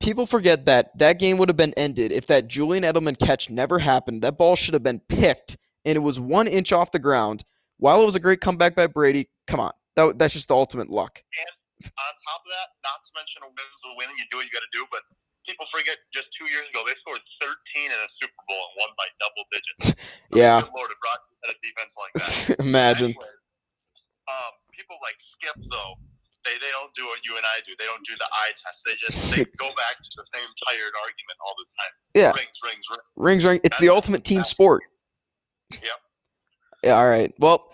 [0.01, 3.79] people forget that that game would have been ended if that Julian Edelman catch never
[3.79, 4.23] happened.
[4.23, 7.45] That ball should have been picked, and it was one inch off the ground.
[7.79, 10.89] While it was a great comeback by Brady, come on, that, that's just the ultimate
[10.91, 11.21] luck.
[11.21, 14.39] And On top of that, not to mention a win's a win and you do
[14.39, 15.03] what you got to do, but
[15.45, 18.91] people forget just two years ago they scored 13 in a Super Bowl and won
[18.97, 19.85] by double digits.
[20.33, 20.63] Mean, Yeah.
[20.73, 21.01] Lord, if
[21.45, 22.59] had a defense like that.
[22.65, 23.13] Imagine.
[23.13, 23.43] Anyways,
[24.29, 26.01] um, people like Skip though,
[26.49, 27.73] they, they don't do what you and I do.
[27.77, 28.85] They don't do the eye test.
[28.85, 31.93] They just they go back to the same tired argument all the time.
[32.17, 32.33] Yeah.
[32.33, 33.09] Rings, rings, rings.
[33.17, 33.61] Rings, ring.
[33.65, 34.83] It's the ultimate team sport.
[35.73, 36.01] Yep.
[36.85, 36.99] Yeah.
[36.99, 37.33] All right.
[37.39, 37.73] Well,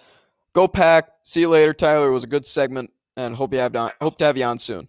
[0.54, 1.08] go pack.
[1.24, 2.08] See you later, Tyler.
[2.08, 4.58] It was a good segment, and hope you have on, hope to have you on
[4.58, 4.88] soon.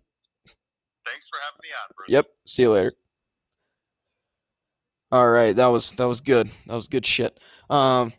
[1.06, 2.10] Thanks for having me on, Bruce.
[2.10, 2.28] Yep.
[2.46, 2.94] See you later.
[5.12, 6.50] All right, that was that was good.
[6.68, 7.38] That was good shit.
[7.70, 8.14] Um,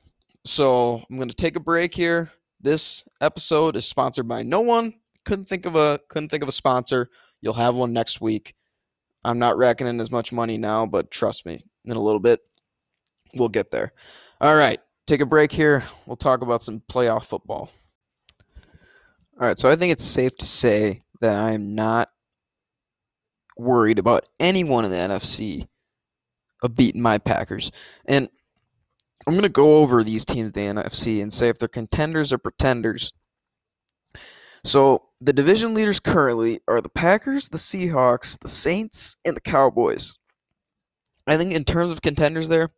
[0.45, 2.31] so I'm gonna take a break here.
[2.61, 4.95] This episode is sponsored by no one.
[5.25, 7.09] Couldn't think of a couldn't think of a sponsor.
[7.41, 8.55] You'll have one next week.
[9.25, 12.41] I'm not reckoning as much money now, but trust me, in a little bit,
[13.37, 13.93] we'll get there.
[14.41, 15.85] All right, take a break here.
[16.07, 17.71] We'll talk about some playoff football.
[19.41, 22.11] All right, so I think it's safe to say that I am not
[23.57, 25.67] worried about anyone in the NFC
[26.63, 27.73] of beating my Packers.
[28.07, 28.29] And
[29.27, 32.33] I'm going to go over these teams in the NFC and say if they're contenders
[32.33, 33.13] or pretenders.
[34.65, 40.19] So the division leaders currently are the Packers, the Seahawks, the Saints, and the Cowboys.
[41.27, 42.71] I think in terms of contenders there,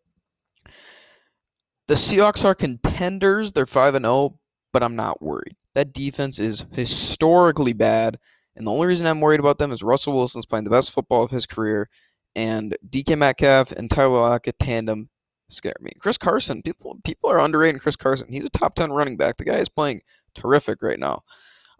[1.88, 3.52] the Seahawks are contenders.
[3.52, 4.38] They're 5 and 0,
[4.72, 5.56] but I'm not worried.
[5.74, 8.18] That defense is historically bad.
[8.56, 11.24] And the only reason I'm worried about them is Russell Wilson's playing the best football
[11.24, 11.88] of his career,
[12.36, 15.08] and DK Metcalf and Tyler Lockett tandem
[15.48, 15.90] scare me.
[15.98, 18.28] Chris Carson, people people are underrating Chris Carson.
[18.28, 19.36] He's a top ten running back.
[19.36, 20.02] The guy is playing
[20.34, 21.22] terrific right now.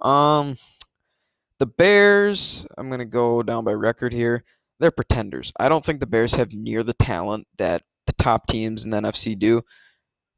[0.01, 0.59] Um,
[1.59, 4.45] the Bears, I'm gonna go down by record here.
[4.81, 5.53] They're pretenders.
[5.59, 9.01] I don't think the Bears have near the talent that the top teams in the
[9.01, 9.63] NFC do.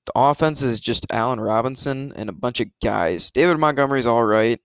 [0.07, 3.31] The offense is just Allen Robinson and a bunch of guys.
[3.31, 4.61] David Montgomery's all right.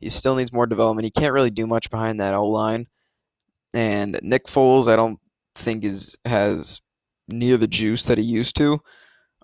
[0.00, 1.04] He still needs more development.
[1.04, 2.86] He can't really do much behind that O line.
[3.72, 5.18] And Nick Foles, I don't
[5.54, 6.80] think is has
[7.28, 8.80] near the juice that he used to.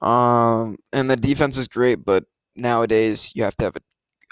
[0.02, 3.80] Um, and the defense is great, but nowadays you have to have a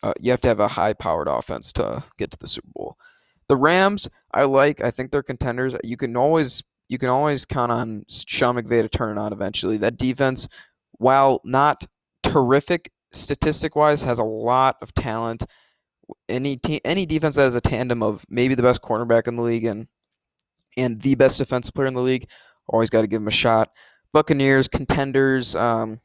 [0.02, 2.96] uh, you have to have a high powered offense to get to the Super Bowl.
[3.48, 4.82] The Rams, I like.
[4.82, 5.74] I think they're contenders.
[5.82, 9.76] You can always you can always count on Sean McVay to turn it on eventually.
[9.78, 10.48] That defense,
[10.98, 11.84] while not
[12.22, 15.44] terrific statistic wise, has a lot of talent.
[16.28, 19.42] Any te- any defense that has a tandem of maybe the best cornerback in the
[19.42, 19.88] league and
[20.76, 22.28] and the best defensive player in the league,
[22.68, 23.70] always got to give them a shot.
[24.12, 25.56] Buccaneers, contenders.
[25.56, 26.00] Um,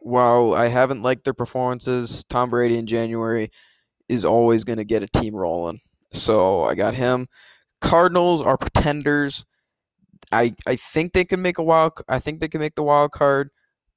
[0.00, 3.50] while I haven't liked their performances, Tom Brady in January
[4.08, 5.80] is always going to get a team rolling.
[6.12, 7.28] So I got him.
[7.80, 9.44] Cardinals are pretenders.
[10.32, 11.92] I I think they can make a wild.
[12.08, 13.50] I think they can make the wild card,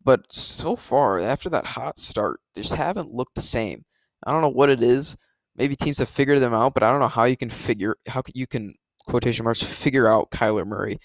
[0.03, 3.85] but so far after that hot start, they just haven't looked the same.
[4.25, 5.15] I don't know what it is.
[5.55, 8.23] Maybe teams have figured them out, but I don't know how you can figure how
[8.33, 10.97] you can quotation marks figure out Kyler Murray.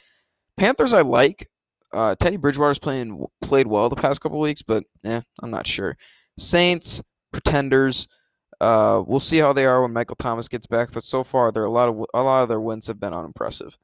[0.56, 1.48] Panthers I like.
[1.92, 5.96] Uh, Teddy Bridgewater's playing played well the past couple weeks, but eh, I'm not sure.
[6.38, 8.06] Saints pretenders.
[8.60, 11.64] Uh, we'll see how they are when Michael Thomas gets back, but so far there
[11.64, 13.76] a lot of a lot of their wins have been unimpressive.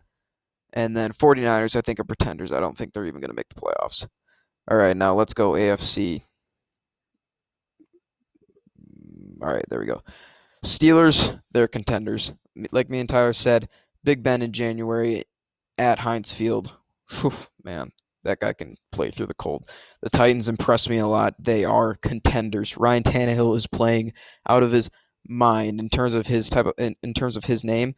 [0.73, 2.51] And then 49ers, I think, are pretenders.
[2.51, 4.07] I don't think they're even going to make the playoffs.
[4.71, 6.23] All right, now let's go AFC.
[9.43, 10.03] All right, there we go.
[10.65, 12.33] Steelers, they're contenders.
[12.71, 13.69] Like me and Tyler said,
[14.05, 15.25] Big Ben in January
[15.79, 16.71] at Heinz Field.
[17.11, 17.33] Whew,
[17.65, 19.69] man, that guy can play through the cold.
[20.03, 21.35] The Titans impress me a lot.
[21.39, 22.77] They are contenders.
[22.77, 24.13] Ryan Tannehill is playing
[24.49, 24.89] out of his
[25.29, 27.95] mind in terms of his type of in, in terms of his name.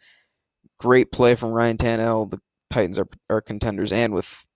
[0.79, 2.31] Great play from Ryan Tannehill.
[2.31, 4.47] The Titans are, are contenders, and with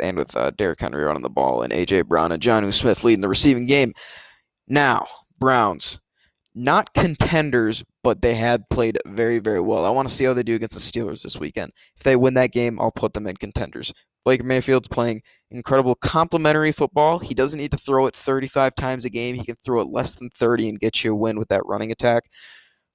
[0.00, 3.20] and with uh, Derrick Henry running the ball and AJ Brown and Jonnu Smith leading
[3.20, 3.92] the receiving game.
[4.66, 5.06] Now
[5.38, 6.00] Browns,
[6.54, 9.84] not contenders, but they have played very very well.
[9.84, 11.72] I want to see how they do against the Steelers this weekend.
[11.96, 13.92] If they win that game, I'll put them in contenders.
[14.24, 17.18] Baker Mayfield's playing incredible complementary football.
[17.18, 19.36] He doesn't need to throw it 35 times a game.
[19.36, 21.90] He can throw it less than 30 and get you a win with that running
[21.90, 22.24] attack.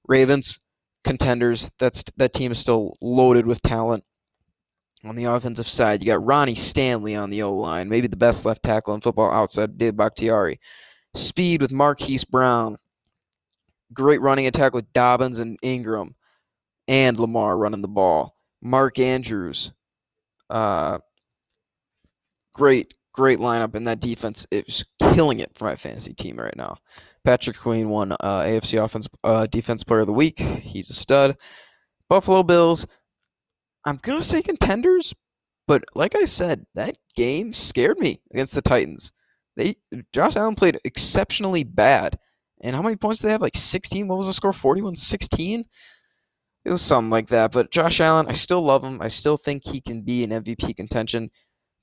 [0.06, 0.60] Ravens,
[1.02, 1.70] contenders.
[1.78, 4.04] That's that team is still loaded with talent.
[5.04, 8.46] On the offensive side, you got Ronnie Stanley on the O line, maybe the best
[8.46, 10.58] left tackle in football outside of Dave Bakhtiari.
[11.14, 12.78] Speed with Marquise Brown.
[13.92, 16.14] Great running attack with Dobbins and Ingram,
[16.88, 18.34] and Lamar running the ball.
[18.62, 19.72] Mark Andrews.
[20.48, 20.98] Uh,
[22.54, 26.76] great, great lineup, and that defense is killing it for my fantasy team right now.
[27.24, 30.38] Patrick Queen won uh, AFC Offense uh, Defense Player of the Week.
[30.38, 31.36] He's a stud.
[32.08, 32.86] Buffalo Bills.
[33.84, 35.14] I'm gonna say contenders,
[35.66, 39.12] but like I said, that game scared me against the Titans.
[39.56, 39.76] They
[40.12, 42.18] Josh Allen played exceptionally bad.
[42.60, 43.42] And how many points did they have?
[43.42, 44.08] Like 16?
[44.08, 44.52] What was the score?
[44.52, 45.64] 41 16?
[46.64, 47.52] It was something like that.
[47.52, 49.02] But Josh Allen, I still love him.
[49.02, 51.30] I still think he can be an MVP contention.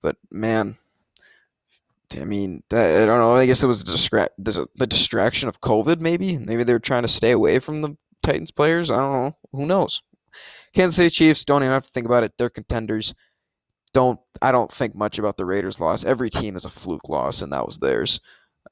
[0.01, 0.77] But man,
[2.19, 3.35] I mean, I don't know.
[3.35, 6.37] I guess it was distra- the distraction of COVID, maybe.
[6.37, 8.89] Maybe they were trying to stay away from the Titans players.
[8.89, 9.37] I don't know.
[9.51, 10.01] Who knows?
[10.73, 12.33] Kansas City Chiefs don't even have to think about it.
[12.37, 13.13] They're contenders.
[13.93, 16.03] Don't I don't think much about the Raiders' loss.
[16.03, 18.19] Every team is a fluke loss, and that was theirs.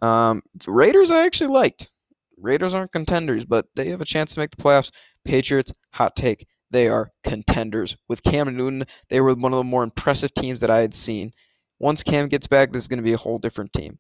[0.02, 1.92] Um, the Raiders I actually liked.
[2.38, 4.92] Raiders aren't contenders, but they have a chance to make the playoffs.
[5.26, 6.48] Patriots, hot take.
[6.72, 7.98] They are contenders.
[8.08, 11.32] With Cam Newton, they were one of the more impressive teams that I had seen.
[11.80, 14.00] Once Cam gets back, this is going to be a whole different team.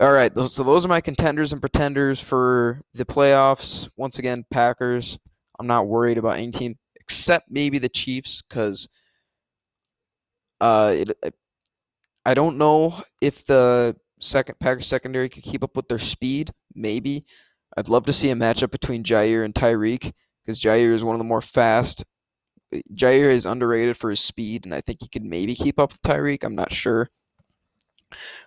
[0.00, 3.88] All right, so those are my contenders and pretenders for the playoffs.
[3.96, 5.18] Once again, Packers.
[5.58, 8.88] I'm not worried about any team except maybe the Chiefs because
[10.60, 11.34] uh, it,
[12.24, 16.50] I don't know if the second Packers secondary could keep up with their speed.
[16.74, 17.24] Maybe.
[17.76, 20.12] I'd love to see a matchup between Jaire and Tyreek
[20.44, 22.04] because Jaire is one of the more fast.
[22.94, 26.02] Jaire is underrated for his speed, and I think he could maybe keep up with
[26.02, 26.44] Tyreek.
[26.44, 27.10] I'm not sure.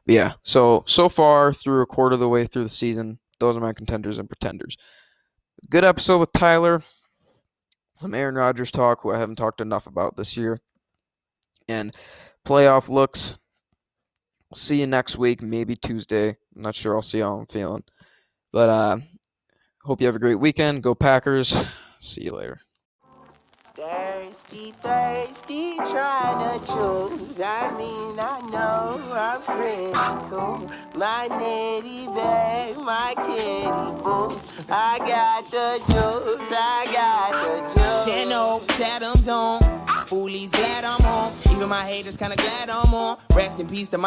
[0.05, 3.55] But yeah, so so far through a quarter of the way through the season, those
[3.55, 4.77] are my contenders and pretenders.
[5.69, 6.83] Good episode with Tyler.
[7.99, 10.59] Some Aaron Rodgers talk, who I haven't talked enough about this year.
[11.67, 11.95] And
[12.45, 13.39] playoff looks.
[14.53, 16.29] See you next week, maybe Tuesday.
[16.55, 16.95] I'm not sure.
[16.95, 17.83] I'll see how I'm feeling.
[18.53, 18.97] But uh,
[19.83, 20.83] hope you have a great weekend.
[20.83, 21.55] Go Packers.
[21.99, 22.61] See you later.
[24.49, 27.39] Thirsty, thirsty, trying to choose.
[27.41, 29.41] I mean, I know I'm
[30.29, 30.71] cool.
[30.95, 34.47] My nitty bag, my kitty boots.
[34.69, 38.33] I got the juice, I got the juice.
[38.33, 39.59] Oaks, Adams on.
[40.07, 41.33] Foolies glad I'm home.
[41.51, 43.17] Even my haters kinda glad I'm on.
[43.33, 44.05] Rest in peace to my